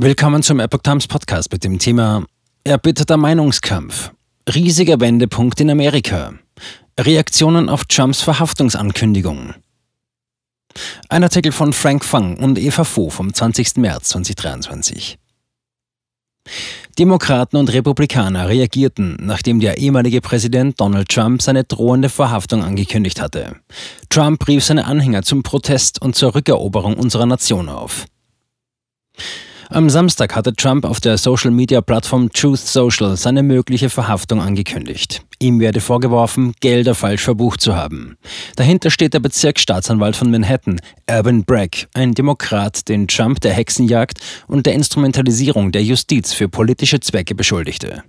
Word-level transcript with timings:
Willkommen 0.00 0.44
zum 0.44 0.60
Epoch 0.60 0.82
Times 0.82 1.08
Podcast 1.08 1.50
mit 1.50 1.64
dem 1.64 1.80
Thema 1.80 2.24
Erbitterter 2.62 3.16
Meinungskampf. 3.16 4.12
Riesiger 4.48 5.00
Wendepunkt 5.00 5.60
in 5.60 5.70
Amerika. 5.70 6.34
Reaktionen 7.00 7.68
auf 7.68 7.84
Trumps 7.86 8.22
Verhaftungsankündigung. 8.22 9.54
Ein 11.08 11.24
Artikel 11.24 11.50
von 11.50 11.72
Frank 11.72 12.04
Fang 12.04 12.36
und 12.36 12.60
Eva 12.60 12.84
Fu 12.84 13.10
vom 13.10 13.34
20. 13.34 13.78
März 13.78 14.10
2023. 14.10 15.18
Demokraten 16.96 17.56
und 17.56 17.72
Republikaner 17.72 18.48
reagierten, 18.48 19.16
nachdem 19.20 19.58
der 19.58 19.78
ehemalige 19.78 20.20
Präsident 20.20 20.80
Donald 20.80 21.08
Trump 21.08 21.42
seine 21.42 21.64
drohende 21.64 22.08
Verhaftung 22.08 22.62
angekündigt 22.62 23.20
hatte. 23.20 23.56
Trump 24.10 24.46
rief 24.46 24.64
seine 24.64 24.84
Anhänger 24.84 25.24
zum 25.24 25.42
Protest 25.42 26.00
und 26.00 26.14
zur 26.14 26.36
Rückeroberung 26.36 26.94
unserer 26.94 27.26
Nation 27.26 27.68
auf. 27.68 28.06
Am 29.70 29.90
Samstag 29.90 30.34
hatte 30.34 30.54
Trump 30.54 30.86
auf 30.86 30.98
der 30.98 31.18
Social-Media-Plattform 31.18 32.32
Truth 32.32 32.60
Social 32.60 33.18
seine 33.18 33.42
mögliche 33.42 33.90
Verhaftung 33.90 34.40
angekündigt. 34.40 35.22
Ihm 35.40 35.60
werde 35.60 35.80
vorgeworfen, 35.80 36.54
Gelder 36.60 36.94
falsch 36.94 37.22
verbucht 37.22 37.60
zu 37.60 37.76
haben. 37.76 38.16
Dahinter 38.56 38.90
steht 38.90 39.12
der 39.12 39.20
Bezirksstaatsanwalt 39.20 40.16
von 40.16 40.30
Manhattan, 40.30 40.80
Urban 41.10 41.44
Bragg, 41.44 41.86
ein 41.92 42.14
Demokrat, 42.14 42.88
den 42.88 43.08
Trump 43.08 43.40
der 43.40 43.52
Hexenjagd 43.52 44.20
und 44.46 44.64
der 44.64 44.72
Instrumentalisierung 44.72 45.70
der 45.70 45.84
Justiz 45.84 46.32
für 46.32 46.48
politische 46.48 47.00
Zwecke 47.00 47.34
beschuldigte. 47.34 48.04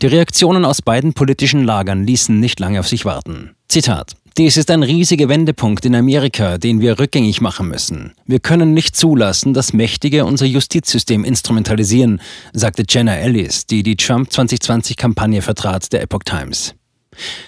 Die 0.00 0.06
Reaktionen 0.06 0.64
aus 0.64 0.80
beiden 0.80 1.12
politischen 1.12 1.64
Lagern 1.64 2.06
ließen 2.06 2.40
nicht 2.40 2.60
lange 2.60 2.80
auf 2.80 2.88
sich 2.88 3.04
warten. 3.04 3.56
Zitat 3.68 4.16
dies 4.38 4.58
ist 4.58 4.70
ein 4.70 4.82
riesiger 4.82 5.28
Wendepunkt 5.28 5.86
in 5.86 5.94
Amerika, 5.94 6.58
den 6.58 6.80
wir 6.80 6.98
rückgängig 6.98 7.40
machen 7.40 7.68
müssen. 7.68 8.12
Wir 8.26 8.38
können 8.38 8.74
nicht 8.74 8.94
zulassen, 8.94 9.54
dass 9.54 9.72
Mächtige 9.72 10.26
unser 10.26 10.44
Justizsystem 10.44 11.24
instrumentalisieren, 11.24 12.20
sagte 12.52 12.84
Jenna 12.88 13.16
Ellis, 13.16 13.66
die 13.66 13.82
die 13.82 13.96
Trump 13.96 14.28
2020-Kampagne 14.28 15.40
vertrat, 15.40 15.92
der 15.92 16.02
Epoch 16.02 16.22
Times. 16.24 16.74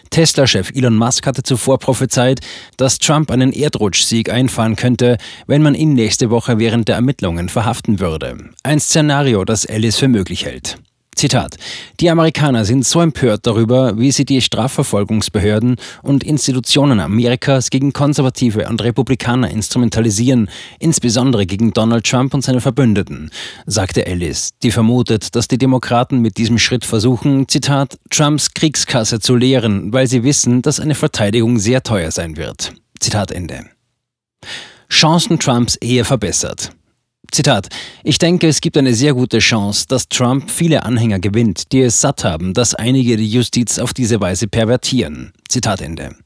Tesla-Chef 0.09 0.71
Elon 0.75 0.97
Musk 0.97 1.27
hatte 1.27 1.43
zuvor 1.43 1.79
prophezeit, 1.79 2.41
dass 2.79 2.99
Trump 2.99 3.31
einen 3.31 3.53
Erdrutschsieg 3.53 4.31
einfahren 4.31 4.77
könnte, 4.77 5.19
wenn 5.47 5.63
man 5.63 5.75
ihn 5.75 5.93
nächste 5.93 6.31
Woche 6.31 6.59
während 6.59 6.89
der 6.89 6.95
Ermittlungen 6.95 7.51
verhaften 7.51 8.01
würde. 8.01 8.39
Ein 8.63 8.81
Szenario, 8.81 9.45
das 9.45 9.67
Ellis 9.67 9.99
für 9.99 10.09
möglich 10.09 10.47
hält. 10.47 10.79
Zitat. 11.19 11.57
Die 12.01 12.11
Amerikaner 12.11 12.65
sind 12.65 12.87
so 12.87 13.01
empört 13.01 13.47
darüber, 13.47 13.99
wie 13.99 14.13
sie 14.13 14.25
die 14.25 14.41
Strafverfolgungsbehörden 14.41 15.77
und 16.03 16.23
Institutionen 16.23 17.01
Amerikas 17.01 17.71
gegen 17.71 17.93
Konservative 17.93 18.69
und 18.69 18.83
Republikaner 18.83 19.51
instrumentalisieren, 19.51 20.49
insbesondere 20.79 21.45
gegen 21.45 21.73
Donald 21.73 22.07
Trump 22.07 22.35
und 22.35 22.43
seine 22.43 22.61
Verbündeten, 22.61 23.31
sagte 23.67 24.07
Ellis, 24.07 24.51
die 24.63 24.71
vermutet, 24.71 25.35
dass 25.35 25.49
die 25.49 25.59
Demokraten 25.59 26.21
mit 26.21 26.39
diesem 26.39 26.57
Schritt 26.57 26.85
versuchen, 26.85 27.49
Zitat, 27.49 27.99
Trumps 28.11 28.55
Kriegskasse 28.55 29.19
zu 29.19 29.35
leeren, 29.35 29.93
weil 29.93 30.07
sie 30.07 30.23
wissen, 30.23 30.63
dass 30.63 30.79
eine 30.79 30.95
Verteidigung 30.95 31.59
sehr 31.59 31.83
teuer 31.83 32.13
sein 32.13 32.37
wird. 32.37 32.75
Zitat 33.01 33.33
Ende. 33.33 33.65
Chancen 34.89 35.39
Trumps 35.39 35.77
eher 35.77 36.05
verbessert. 36.05 36.71
Zitat, 37.31 37.69
ich 38.05 38.19
denke, 38.19 38.49
es 38.49 38.61
gibt 38.61 38.77
eine 38.77 38.95
sehr 38.95 39.15
gute 39.15 39.39
Chance, 39.39 39.85
dass 39.89 40.09
Trump 40.09 40.51
viele 40.51 40.85
Anhänger 40.85 41.19
gewinnt, 41.19 41.73
die 41.73 41.83
es 41.83 42.01
satt 42.01 42.25
haben, 42.25 42.55
dass 42.55 42.75
einige 42.75 43.17
die 43.17 43.31
Justiz 43.31 43.79
auf 43.79 43.93
diese 43.93 44.21
Weise 44.21 44.49
pervertieren. 44.49 45.33
Zitat 45.49 45.81
Ende. 45.83 46.17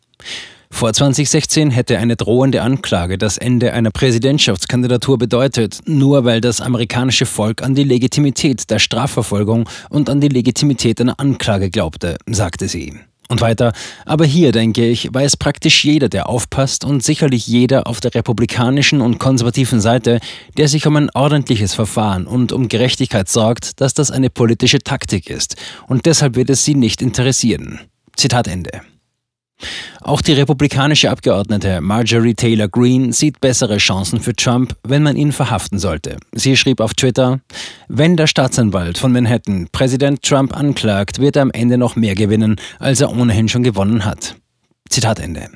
Vor 0.71 0.93
2016 0.93 1.71
hätte 1.71 1.99
eine 1.99 2.17
drohende 2.17 2.63
Anklage 2.63 3.19
das 3.19 3.37
Ende 3.37 3.75
einer 3.75 3.91
Präsidentschaftskandidatur 3.91 5.19
bedeutet, 5.19 5.81
nur 5.85 6.25
weil 6.25 6.41
das 6.41 6.63
amerikanische 6.63 7.27
Volk 7.27 7.63
an 7.63 7.75
die 7.75 7.85
Legitimität 7.85 8.71
der 8.71 8.79
Strafverfolgung 8.79 9.69
und 9.91 10.09
an 10.09 10.21
die 10.21 10.29
Legitimität 10.29 10.99
einer 11.01 11.21
Anklage 11.21 11.69
glaubte, 11.69 12.17
sagte 12.27 12.69
sie. 12.69 12.95
Und 13.33 13.41
weiter, 13.41 13.73
aber 14.05 14.27
hier, 14.27 14.53
denke 14.53 14.87
ich, 14.87 15.09
weiß 15.11 15.39
praktisch 15.39 15.87
jeder, 15.87 16.11
der 16.11 16.29
aufpasst 16.29 16.85
und 16.85 17.03
sicherlich 17.03 17.47
jeder 17.47 17.87
auf 17.87 17.99
der 17.99 18.15
republikanischen 18.15 19.01
und 19.01 19.19
konservativen 19.19 19.81
Seite, 19.81 20.21
der 20.59 20.69
sich 20.69 20.87
um 20.87 20.97
ein 20.97 21.09
ordentliches 21.15 21.73
Verfahren 21.73 22.27
und 22.27 22.53
um 22.53 22.69
Gerechtigkeit 22.69 23.31
sorgt, 23.31 23.81
dass 23.81 23.95
das 23.95 24.11
eine 24.11 24.29
politische 24.29 24.81
Taktik 24.81 25.31
ist. 25.31 25.57
Und 25.87 26.05
deshalb 26.05 26.37
wird 26.37 26.51
es 26.51 26.67
sie 26.67 26.75
nicht 26.75 27.01
interessieren. 27.01 27.81
Zitat 28.17 28.49
Ende. 28.49 28.92
Auch 30.01 30.21
die 30.21 30.33
republikanische 30.33 31.11
Abgeordnete 31.11 31.81
Marjorie 31.81 32.35
Taylor 32.35 32.69
Greene 32.69 33.13
sieht 33.13 33.41
bessere 33.41 33.79
Chancen 33.79 34.21
für 34.21 34.35
Trump, 34.35 34.75
wenn 34.83 35.03
man 35.03 35.17
ihn 35.17 35.33
verhaften 35.33 35.79
sollte. 35.79 36.17
Sie 36.33 36.57
schrieb 36.57 36.81
auf 36.81 36.95
Twitter, 36.95 37.41
wenn 37.89 38.17
der 38.17 38.27
Staatsanwalt 38.27 38.99
von 38.99 39.13
Manhattan 39.13 39.69
Präsident 39.71 40.23
Trump 40.23 40.57
anklagt, 40.57 41.21
wird 41.21 41.37
er 41.37 41.43
am 41.43 41.51
Ende 41.51 41.79
noch 41.79 41.97
mehr 41.97 42.15
gewinnen, 42.15 42.57
als 42.79 43.01
er 43.01 43.11
ohnehin 43.11 43.49
schon 43.49 43.63
gewonnen 43.63 44.05
hat. 44.05 44.37
Zitat 44.89 45.21
Ende. 45.21 45.49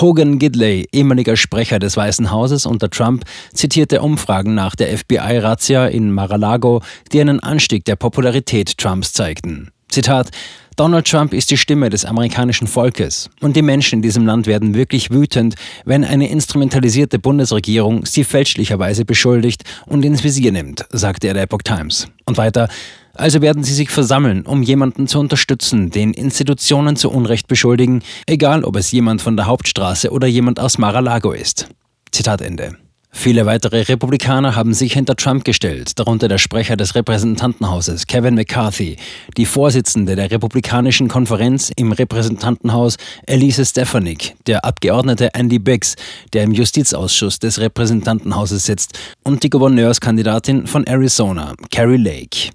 Hogan 0.00 0.38
Gidley, 0.38 0.86
ehemaliger 0.92 1.36
Sprecher 1.36 1.78
des 1.78 1.96
Weißen 1.96 2.30
Hauses 2.30 2.66
unter 2.66 2.90
Trump, 2.90 3.24
zitierte 3.54 4.02
Umfragen 4.02 4.54
nach 4.54 4.76
der 4.76 4.96
FBI-Razzia 4.96 5.86
in 5.86 6.12
Mar-a-Lago, 6.12 6.82
die 7.12 7.20
einen 7.20 7.40
Anstieg 7.40 7.86
der 7.86 7.96
Popularität 7.96 8.76
Trumps 8.76 9.14
zeigten. 9.14 9.70
Zitat, 9.88 10.30
Donald 10.76 11.06
Trump 11.06 11.32
ist 11.32 11.50
die 11.50 11.56
Stimme 11.56 11.88
des 11.88 12.04
amerikanischen 12.04 12.66
Volkes 12.66 13.30
und 13.40 13.56
die 13.56 13.62
Menschen 13.62 13.96
in 13.96 14.02
diesem 14.02 14.26
Land 14.26 14.46
werden 14.46 14.74
wirklich 14.74 15.10
wütend, 15.10 15.54
wenn 15.86 16.04
eine 16.04 16.28
instrumentalisierte 16.28 17.18
Bundesregierung 17.18 18.04
sie 18.04 18.24
fälschlicherweise 18.24 19.06
beschuldigt 19.06 19.64
und 19.86 20.04
ins 20.04 20.22
Visier 20.22 20.52
nimmt, 20.52 20.84
sagte 20.90 21.28
er 21.28 21.34
der 21.34 21.44
Epoch 21.44 21.62
Times. 21.62 22.08
Und 22.26 22.36
weiter, 22.36 22.68
also 23.14 23.40
werden 23.40 23.64
sie 23.64 23.72
sich 23.72 23.88
versammeln, 23.88 24.44
um 24.44 24.62
jemanden 24.62 25.08
zu 25.08 25.18
unterstützen, 25.18 25.88
den 25.88 26.12
Institutionen 26.12 26.96
zu 26.96 27.10
Unrecht 27.10 27.48
beschuldigen, 27.48 28.02
egal 28.26 28.62
ob 28.62 28.76
es 28.76 28.92
jemand 28.92 29.22
von 29.22 29.34
der 29.34 29.46
Hauptstraße 29.46 30.10
oder 30.10 30.26
jemand 30.26 30.60
aus 30.60 30.76
Mar-a-Lago 30.76 31.32
ist. 31.32 31.68
Zitat 32.12 32.42
Ende. 32.42 32.76
Viele 33.18 33.46
weitere 33.46 33.80
Republikaner 33.80 34.54
haben 34.54 34.74
sich 34.74 34.92
hinter 34.92 35.16
Trump 35.16 35.44
gestellt, 35.44 35.98
darunter 35.98 36.28
der 36.28 36.36
Sprecher 36.38 36.76
des 36.76 36.94
Repräsentantenhauses 36.94 38.06
Kevin 38.06 38.34
McCarthy, 38.34 38.98
die 39.36 39.46
Vorsitzende 39.46 40.14
der 40.14 40.30
Republikanischen 40.30 41.08
Konferenz 41.08 41.72
im 41.74 41.90
Repräsentantenhaus 41.90 42.98
Elise 43.26 43.64
Stefanik, 43.64 44.36
der 44.46 44.64
Abgeordnete 44.64 45.34
Andy 45.34 45.58
Biggs, 45.58 45.96
der 46.34 46.44
im 46.44 46.52
Justizausschuss 46.52 47.40
des 47.40 47.58
Repräsentantenhauses 47.58 48.64
sitzt, 48.64 48.96
und 49.24 49.42
die 49.42 49.50
Gouverneurskandidatin 49.50 50.66
von 50.66 50.86
Arizona, 50.86 51.54
Carrie 51.72 51.96
Lake. 51.96 52.50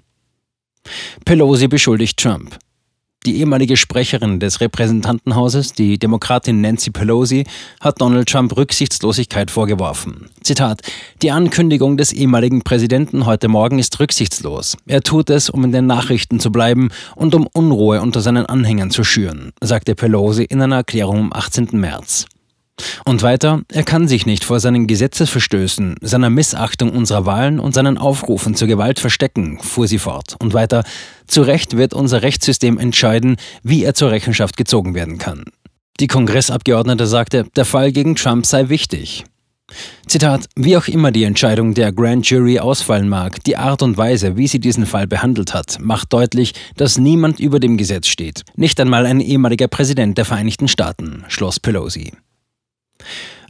Pelosi 1.24 1.66
beschuldigt 1.66 2.18
Trump. 2.18 2.56
Die 3.24 3.36
ehemalige 3.36 3.76
Sprecherin 3.76 4.40
des 4.40 4.60
Repräsentantenhauses, 4.60 5.74
die 5.74 5.96
Demokratin 5.96 6.60
Nancy 6.60 6.90
Pelosi, 6.90 7.44
hat 7.80 8.00
Donald 8.00 8.28
Trump 8.28 8.56
Rücksichtslosigkeit 8.56 9.48
vorgeworfen. 9.48 10.28
Zitat: 10.42 10.82
Die 11.22 11.30
Ankündigung 11.30 11.96
des 11.96 12.12
ehemaligen 12.12 12.62
Präsidenten 12.62 13.24
heute 13.24 13.46
Morgen 13.46 13.78
ist 13.78 14.00
rücksichtslos. 14.00 14.76
Er 14.88 15.02
tut 15.02 15.30
es, 15.30 15.50
um 15.50 15.62
in 15.64 15.70
den 15.70 15.86
Nachrichten 15.86 16.40
zu 16.40 16.50
bleiben 16.50 16.88
und 17.14 17.36
um 17.36 17.46
Unruhe 17.52 18.02
unter 18.02 18.20
seinen 18.20 18.46
Anhängern 18.46 18.90
zu 18.90 19.04
schüren, 19.04 19.52
sagte 19.60 19.94
Pelosi 19.94 20.42
in 20.42 20.60
einer 20.60 20.76
Erklärung 20.76 21.18
am 21.18 21.32
18. 21.32 21.68
März. 21.72 22.26
Und 23.04 23.22
weiter, 23.22 23.62
er 23.70 23.82
kann 23.82 24.08
sich 24.08 24.26
nicht 24.26 24.44
vor 24.44 24.60
seinen 24.60 24.86
Gesetzesverstößen, 24.86 25.96
seiner 26.00 26.30
Missachtung 26.30 26.90
unserer 26.90 27.26
Wahlen 27.26 27.58
und 27.58 27.74
seinen 27.74 27.98
Aufrufen 27.98 28.54
zur 28.54 28.68
Gewalt 28.68 28.98
verstecken, 28.98 29.58
fuhr 29.60 29.88
sie 29.88 29.98
fort. 29.98 30.36
Und 30.40 30.54
weiter, 30.54 30.84
zu 31.26 31.42
Recht 31.42 31.76
wird 31.76 31.94
unser 31.94 32.22
Rechtssystem 32.22 32.78
entscheiden, 32.78 33.36
wie 33.62 33.84
er 33.84 33.94
zur 33.94 34.10
Rechenschaft 34.10 34.56
gezogen 34.56 34.94
werden 34.94 35.18
kann. 35.18 35.44
Die 36.00 36.06
Kongressabgeordnete 36.06 37.06
sagte, 37.06 37.46
der 37.56 37.64
Fall 37.64 37.92
gegen 37.92 38.16
Trump 38.16 38.46
sei 38.46 38.68
wichtig. 38.68 39.24
Zitat, 40.06 40.46
wie 40.56 40.76
auch 40.76 40.88
immer 40.88 41.12
die 41.12 41.24
Entscheidung 41.24 41.74
der 41.74 41.92
Grand 41.92 42.28
Jury 42.28 42.58
ausfallen 42.58 43.08
mag, 43.08 43.42
die 43.44 43.56
Art 43.56 43.82
und 43.82 43.96
Weise, 43.96 44.36
wie 44.36 44.46
sie 44.46 44.60
diesen 44.60 44.84
Fall 44.84 45.06
behandelt 45.06 45.54
hat, 45.54 45.78
macht 45.80 46.12
deutlich, 46.12 46.52
dass 46.76 46.98
niemand 46.98 47.40
über 47.40 47.58
dem 47.58 47.76
Gesetz 47.76 48.08
steht. 48.08 48.42
Nicht 48.56 48.80
einmal 48.80 49.06
ein 49.06 49.20
ehemaliger 49.20 49.68
Präsident 49.68 50.18
der 50.18 50.24
Vereinigten 50.24 50.68
Staaten, 50.68 51.24
schloss 51.28 51.58
Pelosi. 51.58 52.12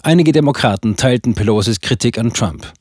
Einige 0.03 0.33
Demokraten 0.33 0.97
teilten 0.97 1.35
Pelosis 1.35 1.81
Kritik 1.81 2.19
an 2.19 2.33
Trump. 2.33 2.73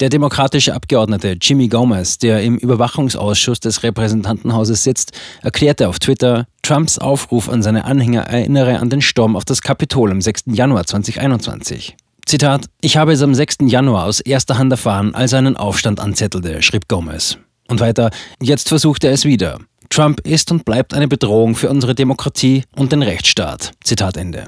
Der 0.00 0.08
demokratische 0.08 0.72
Abgeordnete 0.72 1.36
Jimmy 1.40 1.68
Gomez, 1.68 2.16
der 2.16 2.42
im 2.42 2.56
Überwachungsausschuss 2.56 3.60
des 3.60 3.82
Repräsentantenhauses 3.82 4.82
sitzt, 4.82 5.12
erklärte 5.42 5.88
auf 5.88 5.98
Twitter, 5.98 6.46
Trumps 6.62 6.98
Aufruf 6.98 7.50
an 7.50 7.62
seine 7.62 7.84
Anhänger 7.84 8.22
erinnere 8.22 8.78
an 8.78 8.88
den 8.88 9.02
Sturm 9.02 9.36
auf 9.36 9.44
das 9.44 9.60
Kapitol 9.60 10.10
am 10.10 10.22
6. 10.22 10.44
Januar 10.46 10.86
2021. 10.86 11.96
Zitat: 12.24 12.66
Ich 12.80 12.96
habe 12.96 13.12
es 13.12 13.20
am 13.20 13.34
6. 13.34 13.56
Januar 13.66 14.06
aus 14.06 14.20
erster 14.20 14.56
Hand 14.56 14.72
erfahren, 14.72 15.14
als 15.14 15.32
er 15.32 15.40
einen 15.40 15.56
Aufstand 15.56 16.00
anzettelte, 16.00 16.62
schrieb 16.62 16.88
Gomez. 16.88 17.36
Und 17.68 17.80
weiter: 17.80 18.10
Jetzt 18.40 18.68
versucht 18.68 19.04
er 19.04 19.12
es 19.12 19.26
wieder. 19.26 19.58
Trump 19.90 20.20
ist 20.20 20.50
und 20.50 20.64
bleibt 20.64 20.94
eine 20.94 21.08
Bedrohung 21.08 21.56
für 21.56 21.68
unsere 21.68 21.94
Demokratie 21.94 22.62
und 22.74 22.92
den 22.92 23.02
Rechtsstaat. 23.02 23.72
Zitat 23.82 24.16
Ende. 24.16 24.46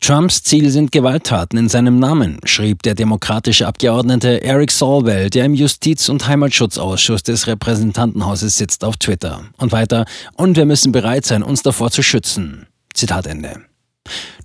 Trumps 0.00 0.42
Ziel 0.42 0.70
sind 0.70 0.92
Gewalttaten 0.92 1.58
in 1.58 1.68
seinem 1.68 1.98
Namen, 1.98 2.38
schrieb 2.44 2.82
der 2.82 2.94
demokratische 2.94 3.66
Abgeordnete 3.66 4.42
Eric 4.42 4.70
Solwell, 4.70 5.28
der 5.28 5.44
im 5.44 5.54
Justiz- 5.54 6.08
und 6.08 6.26
Heimatschutzausschuss 6.26 7.24
des 7.24 7.46
Repräsentantenhauses 7.46 8.56
sitzt, 8.56 8.84
auf 8.84 8.96
Twitter. 8.96 9.42
Und 9.58 9.72
weiter, 9.72 10.06
und 10.34 10.56
wir 10.56 10.64
müssen 10.64 10.92
bereit 10.92 11.26
sein, 11.26 11.42
uns 11.42 11.62
davor 11.62 11.90
zu 11.90 12.02
schützen. 12.02 12.66
Zitat 12.94 13.26
Ende. 13.26 13.60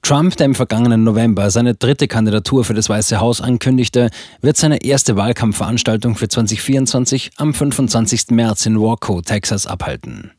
Trump, 0.01 0.35
der 0.35 0.47
im 0.47 0.55
vergangenen 0.55 1.05
November 1.05 1.50
seine 1.50 1.75
dritte 1.75 2.09
Kandidatur 2.09 2.65
für 2.65 2.73
das 2.73 2.89
Weiße 2.89 3.21
Haus 3.21 3.39
ankündigte, 3.39 4.09
wird 4.41 4.57
seine 4.57 4.83
erste 4.83 5.15
Wahlkampfveranstaltung 5.15 6.15
für 6.15 6.27
2024 6.27 7.31
am 7.38 7.53
25. 7.53 8.31
März 8.31 8.65
in 8.65 8.81
Waco, 8.81 9.21
Texas 9.21 9.65
abhalten. 9.65 10.31